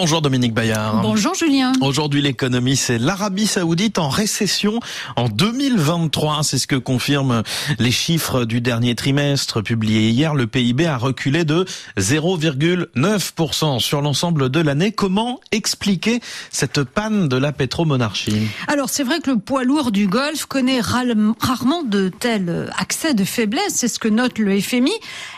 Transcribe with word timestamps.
Bonjour 0.00 0.22
Dominique 0.22 0.54
Bayard. 0.54 1.02
Bonjour 1.02 1.34
Julien. 1.34 1.72
Aujourd'hui 1.80 2.22
l'économie 2.22 2.76
c'est 2.76 2.98
l'Arabie 2.98 3.48
Saoudite 3.48 3.98
en 3.98 4.08
récession 4.08 4.78
en 5.16 5.28
2023. 5.28 6.44
C'est 6.44 6.58
ce 6.58 6.68
que 6.68 6.76
confirment 6.76 7.42
les 7.80 7.90
chiffres 7.90 8.44
du 8.44 8.60
dernier 8.60 8.94
trimestre 8.94 9.60
publié 9.60 10.10
hier. 10.10 10.36
Le 10.36 10.46
PIB 10.46 10.86
a 10.86 10.98
reculé 10.98 11.44
de 11.44 11.64
0,9% 11.98 13.80
sur 13.80 14.00
l'ensemble 14.00 14.50
de 14.50 14.60
l'année. 14.60 14.92
Comment 14.92 15.40
expliquer 15.50 16.20
cette 16.52 16.84
panne 16.84 17.26
de 17.26 17.36
la 17.36 17.50
pétromonarchie? 17.50 18.46
Alors 18.68 18.90
c'est 18.90 19.02
vrai 19.02 19.18
que 19.18 19.32
le 19.32 19.38
poids 19.40 19.64
lourd 19.64 19.90
du 19.90 20.06
Golfe 20.06 20.46
connaît 20.46 20.80
rarement 20.80 21.82
de 21.82 22.08
tels 22.08 22.70
accès 22.78 23.14
de 23.14 23.24
faiblesse. 23.24 23.72
C'est 23.74 23.88
ce 23.88 23.98
que 23.98 24.06
note 24.06 24.38
le 24.38 24.60
FMI. 24.60 24.92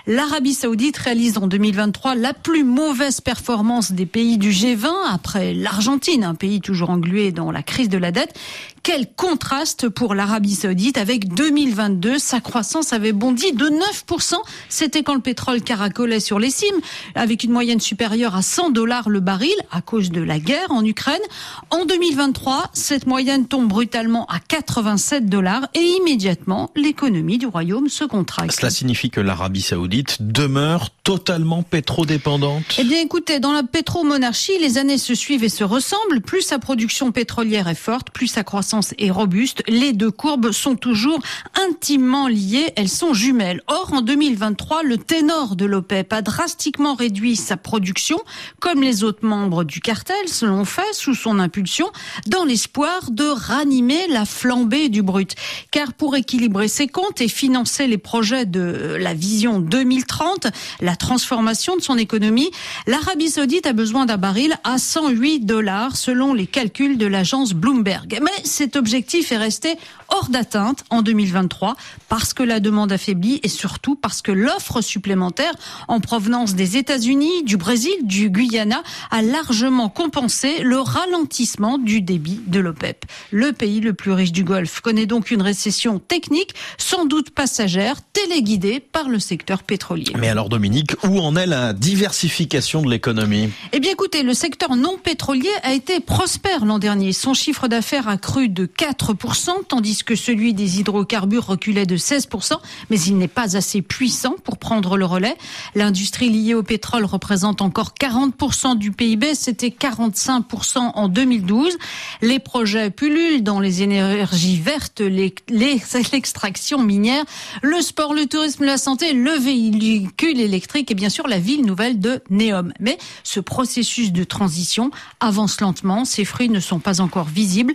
L'Arabie 0.06 0.52
Saoudite 0.52 0.98
réalise 0.98 1.38
en 1.38 1.46
2023 1.46 2.14
la 2.14 2.35
plus 2.35 2.63
mauvaise 2.63 3.22
performance 3.22 3.93
des 3.93 4.04
pays 4.04 4.36
du 4.36 4.50
G20 4.50 4.89
après 5.11 5.54
l'Argentine, 5.54 6.25
un 6.25 6.35
pays 6.35 6.61
toujours 6.61 6.91
englué 6.91 7.32
dans 7.32 7.50
la 7.50 7.63
crise 7.63 7.89
de 7.89 7.99
la 7.99 8.13
dette. 8.13 8.39
Quel 8.82 9.12
contraste 9.12 9.90
pour 9.90 10.14
l'Arabie 10.14 10.54
Saoudite 10.54 10.96
avec 10.96 11.34
2022, 11.34 12.18
sa 12.18 12.40
croissance 12.40 12.94
avait 12.94 13.12
bondi 13.12 13.52
de 13.52 13.66
9%. 13.66 14.36
C'était 14.71 15.02
quand 15.02 15.14
le 15.14 15.21
pétrole 15.21 15.61
caracolait 15.61 16.18
sur 16.18 16.38
les 16.38 16.48
cimes, 16.48 16.80
avec 17.14 17.44
une 17.44 17.52
moyenne 17.52 17.80
supérieure 17.80 18.35
à 18.35 18.40
100 18.40 18.71
dollars 18.71 19.11
le 19.11 19.21
baril 19.21 19.52
à 19.71 19.82
cause 19.82 20.11
de 20.11 20.22
la 20.22 20.38
guerre 20.38 20.71
en 20.71 20.82
Ukraine. 20.82 21.21
En 21.68 21.85
2023, 21.85 22.71
cette 22.72 23.07
moyenne 23.07 23.46
tombe 23.46 23.68
brutalement 23.68 24.24
à 24.26 24.38
87 24.38 25.26
dollars 25.26 25.68
et 25.74 25.80
immédiatement, 25.80 26.71
l'économie 26.74 27.36
du 27.36 27.46
royaume 27.46 27.90
se 27.90 28.04
contracte. 28.04 28.52
Cela 28.52 28.71
signifie 28.71 29.10
que 29.10 29.21
l'Arabie 29.21 29.60
Saoudite 29.60 30.16
demeure 30.21 30.88
totalement 31.04 31.62
pétrodépendante 31.62 32.64
Eh 32.78 32.84
bien 32.84 33.00
écoutez, 33.00 33.40
dans 33.40 33.52
la 33.52 33.62
pétromonarchie, 33.62 34.58
les 34.58 34.78
années 34.78 34.98
se 34.98 35.14
suivent 35.14 35.44
et 35.44 35.50
se 35.50 35.64
ressemblent. 35.64 36.22
Plus 36.22 36.40
sa 36.40 36.58
production 36.58 37.12
pétrolière 37.12 37.68
est 37.68 37.74
forte, 37.74 38.10
plus 38.10 38.27
sa 38.27 38.42
croissance 38.42 38.69
est 38.98 39.10
robuste. 39.10 39.62
Les 39.68 39.92
deux 39.92 40.10
courbes 40.10 40.52
sont 40.52 40.76
toujours 40.76 41.20
intimement 41.68 42.28
liées, 42.28 42.72
elles 42.77 42.88
sont 42.88 43.14
jumelles. 43.14 43.62
Or, 43.66 43.92
en 43.92 44.00
2023, 44.00 44.82
le 44.82 44.98
ténor 44.98 45.56
de 45.56 45.64
l'OPEP 45.64 46.12
a 46.12 46.22
drastiquement 46.22 46.94
réduit 46.94 47.36
sa 47.36 47.56
production, 47.56 48.18
comme 48.60 48.82
les 48.82 49.04
autres 49.04 49.27
membres 49.27 49.64
du 49.64 49.80
cartel, 49.80 50.28
selon 50.28 50.64
fait, 50.64 50.92
sous 50.92 51.14
son 51.14 51.38
impulsion, 51.38 51.90
dans 52.27 52.44
l'espoir 52.44 53.10
de 53.10 53.24
ranimer 53.24 54.06
la 54.08 54.24
flambée 54.24 54.88
du 54.88 55.02
brut. 55.02 55.34
Car 55.70 55.92
pour 55.92 56.16
équilibrer 56.16 56.68
ses 56.68 56.86
comptes 56.86 57.20
et 57.20 57.28
financer 57.28 57.86
les 57.86 57.98
projets 57.98 58.46
de 58.46 58.96
la 58.98 59.14
vision 59.14 59.58
2030, 59.58 60.48
la 60.80 60.96
transformation 60.96 61.77
de 61.77 61.82
son 61.82 61.98
économie, 61.98 62.50
l'Arabie 62.86 63.30
Saoudite 63.30 63.66
a 63.66 63.72
besoin 63.72 64.06
d'un 64.06 64.16
baril 64.16 64.55
à 64.64 64.78
108 64.78 65.40
dollars 65.40 65.96
selon 65.96 66.34
les 66.34 66.46
calculs 66.46 66.98
de 66.98 67.06
l'agence 67.06 67.52
Bloomberg. 67.52 68.18
Mais 68.22 68.44
cet 68.61 68.77
objectif 68.77 69.33
est 69.33 69.39
resté 69.39 69.78
hors 70.11 70.28
d'atteinte 70.28 70.84
en 70.91 71.00
2023 71.00 71.77
parce 72.11 72.34
que 72.34 72.42
la 72.42 72.61
demande 72.61 72.92
affaiblit 72.92 73.41
et 73.42 73.48
surtout 73.48 73.94
parce 73.94 74.20
que 74.20 74.33
l'offre 74.33 74.83
supplémentaire 74.83 75.55
en 75.89 75.98
provenance 76.00 76.55
des 76.55 76.77
États-Unis, 76.77 77.42
du 77.44 77.56
Brésil, 77.56 77.94
du 78.02 78.28
Guyana 78.28 78.83
a 79.11 79.22
largement 79.22 79.89
compensé 79.89 80.58
le 80.62 80.78
ralentissement 80.78 81.78
du 81.78 82.02
débit 82.02 82.39
de 82.48 82.61
l'OPEP. 82.61 83.06
Le 83.30 83.55
pays 83.55 83.80
le 83.80 83.94
plus 83.94 84.12
riche 84.12 84.33
du 84.33 84.44
Golfe 84.44 84.80
connaît 84.80 85.06
donc 85.06 85.30
une 85.30 85.41
récession 85.41 85.98
technique, 85.98 86.52
sans 86.77 87.06
doute 87.06 87.30
passagère, 87.30 88.02
téléguidée 88.12 88.80
par 88.80 89.08
le 89.08 89.20
secteur 89.20 89.62
pétrolier. 89.62 90.12
Mais 90.19 90.28
alors 90.28 90.50
Dominique, 90.50 90.97
où 91.02 91.19
en 91.19 91.34
est 91.34 91.47
la 91.47 91.72
diversification 91.72 92.83
de 92.83 92.91
l'économie? 92.91 93.48
Eh 93.72 93.80
bien 93.80 93.92
écoutez, 93.92 94.22
le 94.22 94.34
secteur 94.34 94.77
non 94.77 94.98
pétrolier 95.02 95.48
a 95.62 95.72
été 95.72 96.00
prospère 96.00 96.67
l'an 96.67 96.78
dernier. 96.78 97.14
Son 97.14 97.33
chiffre 97.33 97.67
d'affaires 97.67 98.07
a 98.07 98.18
cru 98.18 98.49
de 98.50 98.66
4%, 98.66 99.50
tandis 99.68 100.05
que 100.05 100.14
celui 100.14 100.55
des 100.55 100.80
hydrocarbures 100.80 101.46
reculait 101.46 101.86
de 101.86 101.96
16%, 101.96 102.55
mais 102.90 103.00
il 103.00 103.16
n'est 103.16 103.28
pas 103.28 103.56
assez 103.56 103.83
puissant 103.83 104.34
pour 104.44 104.58
prendre 104.58 104.96
le 104.96 105.05
relais. 105.05 105.36
L'industrie 105.74 106.28
liée 106.28 106.55
au 106.55 106.62
pétrole 106.62 107.05
représente 107.05 107.62
encore 107.62 107.94
40% 107.98 108.77
du 108.77 108.92
PIB, 108.92 109.34
c'était 109.34 109.68
45% 109.68 110.92
en 110.94 111.08
2012. 111.08 111.78
Les 112.22 112.39
projets 112.39 112.90
pullulent 112.90 113.42
dans 113.42 113.60
les 113.60 113.83
énergies 113.83 114.58
vertes, 114.58 115.00
l'extraction 115.48 116.83
minière, 116.83 117.24
le 117.62 117.80
sport, 117.80 118.14
le 118.14 118.27
tourisme, 118.27 118.64
la 118.64 118.78
santé, 118.78 119.12
le 119.12 119.33
véhicule 119.33 120.40
électrique 120.40 120.90
et 120.90 120.94
bien 120.94 121.08
sûr 121.08 121.27
la 121.27 121.39
ville 121.39 121.64
nouvelle 121.64 122.00
de 122.00 122.22
Neom. 122.30 122.72
Mais 122.80 122.98
ce 123.24 123.40
processus 123.40 124.12
de 124.12 124.24
transition 124.24 124.90
avance 125.20 125.60
lentement, 125.60 126.05
ses 126.05 126.24
fruits 126.24 126.48
ne 126.48 126.60
sont 126.60 126.80
pas 126.80 127.00
encore 127.00 127.28
visibles. 127.28 127.74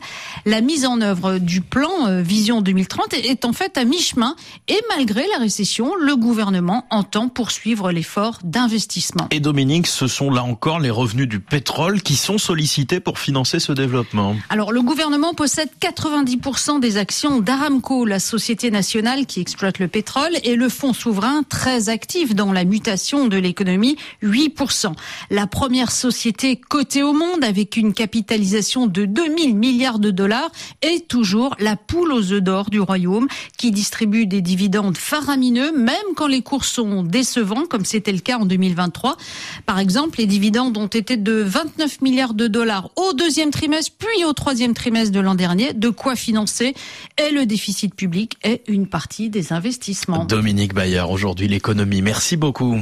Mise 0.65 0.85
en 0.85 0.99
œuvre 1.01 1.37
du 1.37 1.61
plan 1.61 2.07
euh, 2.07 2.21
Vision 2.21 2.61
2030 2.61 3.13
est 3.13 3.45
en 3.45 3.53
fait 3.53 3.77
à 3.77 3.85
mi-chemin 3.85 4.35
et 4.67 4.79
malgré 4.89 5.25
la 5.27 5.39
récession, 5.39 5.95
le 5.95 6.15
gouvernement 6.15 6.85
entend 6.89 7.29
poursuivre 7.29 7.91
l'effort 7.91 8.39
d'investissement. 8.43 9.27
Et 9.31 9.39
Dominique, 9.39 9.87
ce 9.87 10.07
sont 10.07 10.31
là 10.31 10.43
encore 10.43 10.79
les 10.79 10.89
revenus 10.89 11.27
du 11.27 11.39
pétrole 11.39 12.01
qui 12.01 12.15
sont 12.15 12.37
sollicités 12.37 12.99
pour 12.99 13.19
financer 13.19 13.59
ce 13.59 13.71
développement. 13.71 14.35
Alors 14.49 14.71
le 14.71 14.81
gouvernement 14.81 15.33
possède 15.33 15.69
90% 15.79 16.79
des 16.79 16.97
actions 16.97 17.39
d'Aramco, 17.39 18.05
la 18.05 18.19
société 18.19 18.71
nationale 18.71 19.25
qui 19.25 19.41
exploite 19.41 19.79
le 19.79 19.87
pétrole, 19.87 20.31
et 20.43 20.55
le 20.55 20.69
fonds 20.69 20.93
souverain 20.93 21.43
très 21.43 21.89
actif 21.89 22.33
dans 22.33 22.51
la 22.51 22.65
mutation 22.65 23.27
de 23.27 23.37
l'économie, 23.37 23.97
8%. 24.23 24.93
La 25.29 25.47
première 25.47 25.91
société 25.91 26.57
cotée 26.57 27.03
au 27.03 27.13
monde 27.13 27.43
avec 27.43 27.77
une 27.77 27.93
capitalisation 27.93 28.87
de 28.87 29.05
2000 29.05 29.55
milliards 29.55 29.99
de 29.99 30.11
dollars 30.11 30.49
est 30.81 31.07
toujours 31.07 31.55
la 31.59 31.75
poule 31.75 32.11
aux 32.11 32.31
œufs 32.31 32.41
d'or 32.41 32.69
du 32.69 32.79
royaume 32.79 33.27
qui 33.57 33.71
distribue 33.71 34.25
des 34.25 34.41
dividendes 34.41 34.97
faramineux 34.97 35.71
même 35.77 35.95
quand 36.15 36.27
les 36.27 36.41
cours 36.41 36.65
sont 36.65 37.03
décevants 37.03 37.65
comme 37.65 37.85
c'était 37.85 38.11
le 38.11 38.19
cas 38.19 38.37
en 38.37 38.45
2023. 38.45 39.17
Par 39.65 39.79
exemple, 39.79 40.19
les 40.19 40.25
dividendes 40.25 40.77
ont 40.77 40.87
été 40.87 41.17
de 41.17 41.33
29 41.33 42.01
milliards 42.01 42.33
de 42.33 42.47
dollars 42.47 42.89
au 42.95 43.13
deuxième 43.13 43.51
trimestre 43.51 43.91
puis 43.97 44.25
au 44.25 44.33
troisième 44.33 44.73
trimestre 44.73 45.11
de 45.11 45.19
l'an 45.19 45.35
dernier. 45.35 45.73
De 45.73 45.89
quoi 45.89 46.15
financer 46.15 46.73
et 47.17 47.31
le 47.31 47.45
déficit 47.45 47.95
public 47.95 48.37
est 48.43 48.63
une 48.67 48.87
partie 48.87 49.29
des 49.29 49.53
investissements. 49.53 50.25
Dominique 50.25 50.73
Bayard, 50.73 51.11
aujourd'hui 51.11 51.47
l'économie. 51.47 52.01
Merci 52.01 52.37
beaucoup. 52.37 52.79